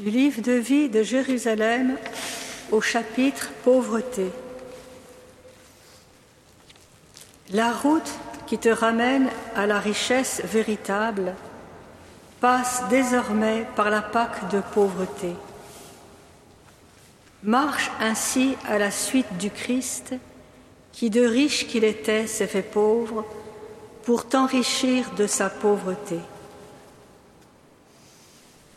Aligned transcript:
Écrit 0.00 0.88
de 0.88 1.02
Jérusalem 1.02 1.96
au 2.70 2.80
chapitre 2.80 3.50
Pauvreté. 3.64 4.30
La 7.50 7.72
route 7.72 8.10
qui 8.46 8.58
te 8.58 8.68
ramène 8.68 9.28
à 9.56 9.66
la 9.66 9.80
richesse 9.80 10.40
véritable 10.44 11.34
passe 12.40 12.82
désormais 12.90 13.66
par 13.74 13.90
la 13.90 14.02
Pâque 14.02 14.48
de 14.50 14.60
pauvreté. 14.60 15.32
Marche 17.42 17.90
ainsi 18.00 18.56
à 18.68 18.78
la 18.78 18.92
suite 18.92 19.36
du 19.38 19.50
Christ, 19.50 20.14
qui 20.92 21.10
de 21.10 21.24
riche 21.24 21.66
qu'il 21.66 21.82
était 21.82 22.28
s'est 22.28 22.46
fait 22.46 22.62
pauvre, 22.62 23.24
pour 24.04 24.28
t'enrichir 24.28 25.10
de 25.16 25.26
sa 25.26 25.50
pauvreté. 25.50 26.18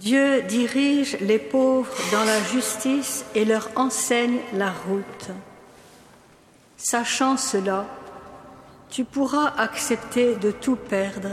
Dieu 0.00 0.42
dirige 0.42 1.18
les 1.20 1.40
pauvres 1.40 1.92
dans 2.12 2.22
la 2.22 2.40
justice 2.44 3.24
et 3.34 3.44
leur 3.44 3.68
enseigne 3.74 4.38
la 4.54 4.70
route. 4.70 5.30
Sachant 6.76 7.36
cela, 7.36 7.84
tu 8.90 9.04
pourras 9.04 9.52
accepter 9.58 10.36
de 10.36 10.52
tout 10.52 10.76
perdre 10.76 11.30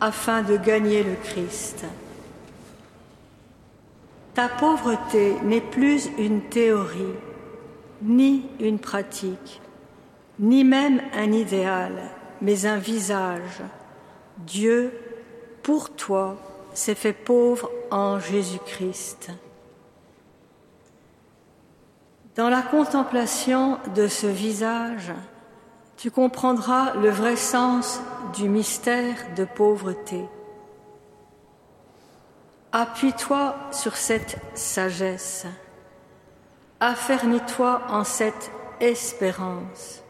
afin 0.00 0.42
de 0.42 0.58
gagner 0.58 1.02
le 1.02 1.14
Christ. 1.24 1.86
Ta 4.34 4.48
pauvreté 4.50 5.34
n'est 5.42 5.62
plus 5.62 6.10
une 6.18 6.42
théorie, 6.42 7.16
ni 8.02 8.44
une 8.60 8.78
pratique, 8.78 9.62
ni 10.38 10.64
même 10.64 11.00
un 11.14 11.32
idéal, 11.32 11.94
mais 12.42 12.66
un 12.66 12.76
visage. 12.76 13.62
Dieu, 14.36 14.92
pour 15.62 15.88
toi, 15.88 16.36
s'est 16.76 16.94
fait 16.94 17.12
pauvre 17.12 17.70
en 17.90 18.18
Jésus-Christ. 18.18 19.30
Dans 22.34 22.50
la 22.50 22.60
contemplation 22.60 23.78
de 23.94 24.08
ce 24.08 24.26
visage, 24.26 25.12
tu 25.96 26.10
comprendras 26.10 26.94
le 26.94 27.08
vrai 27.08 27.36
sens 27.36 28.00
du 28.34 28.50
mystère 28.50 29.16
de 29.36 29.46
pauvreté. 29.46 30.22
Appuie-toi 32.72 33.56
sur 33.72 33.96
cette 33.96 34.36
sagesse, 34.52 35.46
affermis-toi 36.80 37.80
en 37.88 38.04
cette 38.04 38.50
espérance. 38.80 40.02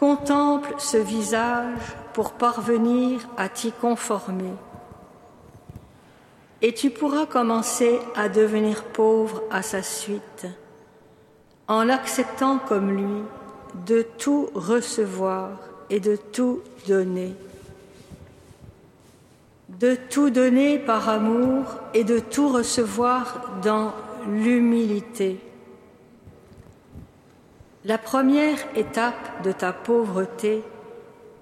Contemple 0.00 0.74
ce 0.78 0.96
visage 0.96 1.94
pour 2.12 2.32
parvenir 2.32 3.20
à 3.36 3.48
t'y 3.48 3.70
conformer. 3.70 4.52
Et 6.62 6.72
tu 6.72 6.90
pourras 6.90 7.26
commencer 7.26 7.98
à 8.14 8.28
devenir 8.28 8.84
pauvre 8.84 9.42
à 9.50 9.62
sa 9.62 9.82
suite, 9.82 10.46
en 11.68 11.84
l'acceptant 11.84 12.58
comme 12.58 12.90
lui 12.90 13.22
de 13.86 14.02
tout 14.02 14.48
recevoir 14.54 15.50
et 15.90 16.00
de 16.00 16.16
tout 16.16 16.62
donner. 16.88 17.34
De 19.68 19.96
tout 20.08 20.30
donner 20.30 20.78
par 20.78 21.08
amour 21.08 21.64
et 21.92 22.04
de 22.04 22.18
tout 22.18 22.48
recevoir 22.48 23.58
dans 23.62 23.92
l'humilité. 24.26 25.38
La 27.84 27.98
première 27.98 28.58
étape 28.74 29.42
de 29.44 29.52
ta 29.52 29.72
pauvreté 29.72 30.62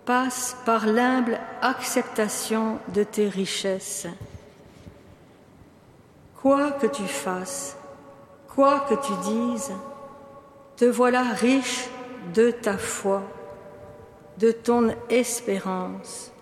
passe 0.04 0.56
par 0.66 0.86
l'humble 0.86 1.38
acceptation 1.62 2.78
de 2.92 3.02
tes 3.02 3.28
richesses. 3.28 4.06
Quoi 6.44 6.72
que 6.72 6.86
tu 6.86 7.04
fasses, 7.04 7.74
quoi 8.54 8.80
que 8.80 8.94
tu 8.96 9.12
dises, 9.22 9.72
te 10.76 10.84
voilà 10.84 11.22
riche 11.22 11.88
de 12.34 12.50
ta 12.50 12.76
foi, 12.76 13.22
de 14.36 14.52
ton 14.52 14.94
espérance, 15.08 16.32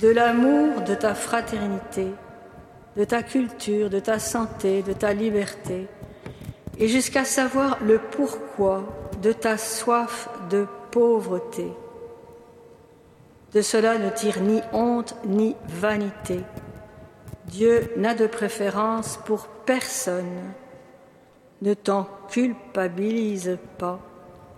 de 0.00 0.06
l'amour 0.06 0.82
de 0.82 0.94
ta 0.94 1.16
fraternité, 1.16 2.06
de 2.96 3.02
ta 3.02 3.24
culture, 3.24 3.90
de 3.90 3.98
ta 3.98 4.20
santé, 4.20 4.82
de 4.82 4.92
ta 4.92 5.12
liberté, 5.14 5.88
et 6.78 6.86
jusqu'à 6.86 7.24
savoir 7.24 7.78
le 7.82 7.98
pourquoi 7.98 8.84
de 9.20 9.32
ta 9.32 9.58
soif 9.58 10.28
de 10.48 10.64
pauvreté. 10.92 11.72
De 13.52 13.62
cela 13.62 13.98
ne 13.98 14.10
tire 14.10 14.40
ni 14.42 14.60
honte 14.72 15.16
ni 15.24 15.56
vanité. 15.66 16.44
Dieu 17.48 17.90
n'a 17.96 18.14
de 18.14 18.26
préférence 18.26 19.18
pour 19.24 19.46
personne. 19.66 20.52
Ne 21.62 21.74
t'en 21.74 22.08
culpabilise 22.28 23.58
pas 23.78 24.00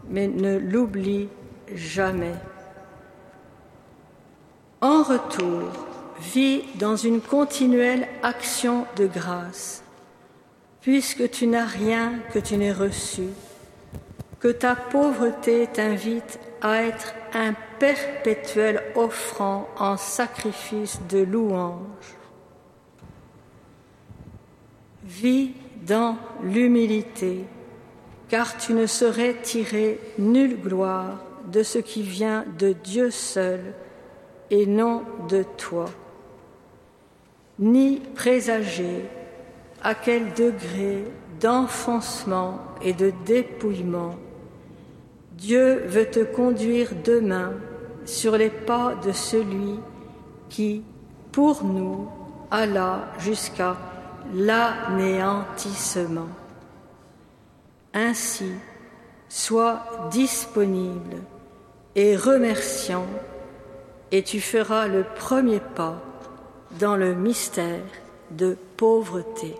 mais 0.09 0.28
ne 0.28 0.59
l'oublie 0.59 1.28
jamais. 1.75 2.34
En 4.81 5.03
retour, 5.03 5.69
vis 6.21 6.62
dans 6.77 6.97
une 6.97 7.21
continuelle 7.21 8.09
action 8.23 8.87
de 8.97 9.07
grâce, 9.07 9.83
puisque 10.81 11.31
tu 11.31 11.47
n'as 11.47 11.67
rien 11.67 12.21
que 12.33 12.39
tu 12.39 12.57
n'aies 12.57 12.72
reçu, 12.72 13.28
que 14.39 14.49
ta 14.49 14.75
pauvreté 14.75 15.69
t'invite 15.71 16.39
à 16.62 16.83
être 16.83 17.15
un 17.34 17.55
perpétuel 17.78 18.83
offrant 18.95 19.69
en 19.78 19.97
sacrifice 19.97 20.99
de 21.11 21.19
louange. 21.19 22.19
Vis 25.10 25.53
dans 25.87 26.16
l'humilité 26.43 27.44
car 28.31 28.56
tu 28.56 28.75
ne 28.75 28.87
saurais 28.87 29.34
tirer 29.43 29.98
nulle 30.19 30.56
gloire 30.56 31.19
de 31.53 31.65
ce 31.65 31.78
qui 31.78 32.03
vient 32.03 32.44
de 32.59 32.72
Dieu 32.72 33.10
seul 33.10 33.75
et 34.50 34.66
non 34.66 35.03
de 35.28 35.44
toi, 35.56 35.87
ni 37.59 38.00
présager 38.15 39.04
à 39.82 39.97
quel 39.97 40.32
degré 40.34 41.04
d'enfoncement 41.41 42.60
et 42.82 42.92
de 42.92 43.12
dépouillement 43.27 44.15
Dieu 45.32 45.82
veut 45.87 46.06
te 46.06 46.21
conduire 46.21 46.91
demain 47.04 47.54
sur 48.04 48.37
les 48.37 48.50
pas 48.50 48.94
de 49.04 49.10
celui 49.10 49.81
qui, 50.48 50.82
pour 51.32 51.65
nous, 51.65 52.09
alla 52.50 53.12
jusqu'à 53.19 53.77
l'anéantissement. 54.34 56.28
Ainsi, 57.94 58.53
sois 59.28 60.08
disponible 60.10 61.16
et 61.94 62.16
remerciant, 62.16 63.06
et 64.12 64.22
tu 64.22 64.41
feras 64.41 64.88
le 64.88 65.04
premier 65.04 65.60
pas 65.60 66.00
dans 66.78 66.97
le 66.97 67.14
mystère 67.14 67.84
de 68.30 68.56
pauvreté. 68.76 69.56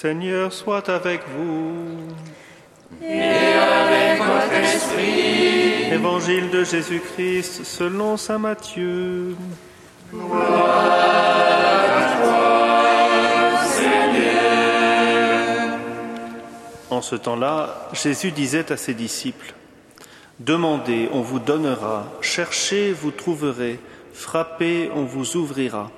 Seigneur 0.00 0.50
soit 0.50 0.88
avec 0.88 1.20
vous. 1.28 1.84
Et 3.04 3.20
avec 3.20 4.18
votre 4.18 4.52
esprit. 4.54 5.92
Évangile 5.92 6.48
de 6.48 6.64
Jésus-Christ 6.64 7.64
selon 7.64 8.16
Saint 8.16 8.38
Matthieu. 8.38 9.36
Gloire 10.10 10.40
à 11.98 12.16
toi, 12.16 13.62
Seigneur. 13.66 14.98
En 16.88 17.02
ce 17.02 17.16
temps-là, 17.16 17.90
Jésus 17.92 18.30
disait 18.30 18.72
à 18.72 18.78
ses 18.78 18.94
disciples, 18.94 19.52
Demandez, 20.38 21.10
on 21.12 21.20
vous 21.20 21.40
donnera, 21.40 22.06
cherchez, 22.22 22.92
vous 22.92 23.10
trouverez, 23.10 23.78
frappez, 24.14 24.90
on 24.94 25.04
vous 25.04 25.36
ouvrira. 25.36 25.90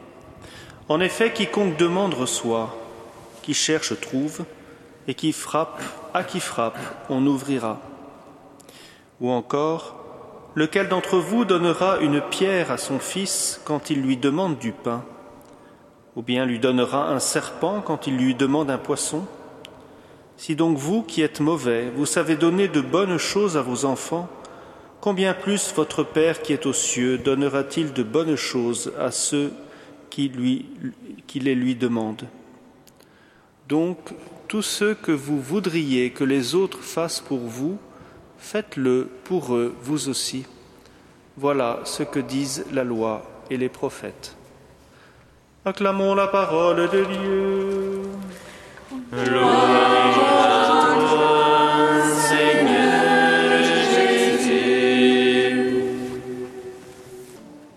En 0.88 1.00
effet, 1.00 1.32
quiconque 1.32 1.76
demande 1.76 2.14
reçoit 2.14 2.81
qui 3.42 3.54
cherche 3.54 3.98
trouve, 4.00 4.44
et 5.08 5.14
qui 5.14 5.32
frappe, 5.32 5.82
à 6.14 6.22
qui 6.24 6.40
frappe, 6.40 6.78
on 7.08 7.26
ouvrira. 7.26 7.80
Ou 9.20 9.30
encore, 9.30 9.96
lequel 10.54 10.88
d'entre 10.88 11.18
vous 11.18 11.44
donnera 11.44 11.98
une 11.98 12.20
pierre 12.20 12.70
à 12.70 12.78
son 12.78 12.98
fils 12.98 13.60
quand 13.64 13.90
il 13.90 14.00
lui 14.00 14.16
demande 14.16 14.58
du 14.58 14.72
pain? 14.72 15.04
Ou 16.14 16.22
bien 16.22 16.44
lui 16.44 16.58
donnera 16.58 17.08
un 17.08 17.18
serpent 17.18 17.80
quand 17.80 18.06
il 18.06 18.16
lui 18.16 18.34
demande 18.34 18.70
un 18.70 18.78
poisson? 18.78 19.26
Si 20.36 20.56
donc 20.56 20.76
vous 20.76 21.02
qui 21.02 21.22
êtes 21.22 21.40
mauvais, 21.40 21.90
vous 21.94 22.06
savez 22.06 22.36
donner 22.36 22.68
de 22.68 22.80
bonnes 22.80 23.18
choses 23.18 23.56
à 23.56 23.62
vos 23.62 23.84
enfants, 23.84 24.28
combien 25.00 25.34
plus 25.34 25.72
votre 25.74 26.02
Père 26.04 26.42
qui 26.42 26.52
est 26.52 26.66
aux 26.66 26.72
cieux 26.72 27.18
donnera-t-il 27.18 27.92
de 27.92 28.02
bonnes 28.02 28.36
choses 28.36 28.92
à 28.98 29.10
ceux 29.10 29.52
qui, 30.10 30.28
lui, 30.28 30.66
qui 31.26 31.40
les 31.40 31.54
lui 31.54 31.74
demandent? 31.74 32.26
Donc, 33.68 33.98
tout 34.48 34.62
ce 34.62 34.92
que 34.92 35.12
vous 35.12 35.40
voudriez 35.40 36.10
que 36.10 36.24
les 36.24 36.54
autres 36.54 36.80
fassent 36.80 37.20
pour 37.20 37.38
vous, 37.38 37.78
faites-le 38.38 39.08
pour 39.24 39.54
eux, 39.54 39.74
vous 39.82 40.08
aussi. 40.08 40.44
Voilà 41.36 41.80
ce 41.84 42.02
que 42.02 42.20
disent 42.20 42.66
la 42.72 42.84
loi 42.84 43.22
et 43.50 43.56
les 43.56 43.70
prophètes. 43.70 44.36
Acclamons 45.64 46.14
la 46.14 46.26
parole 46.26 46.90
de 46.90 47.04
Dieu. 47.04 48.02